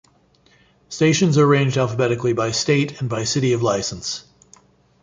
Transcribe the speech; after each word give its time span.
Stations 0.89 1.37
are 1.37 1.45
arranged 1.45 1.77
alphabetically 1.77 2.33
by 2.33 2.49
state 2.49 3.01
and 3.01 3.07
by 3.07 3.23
city 3.23 3.53
of 3.53 3.61
license. 3.61 4.25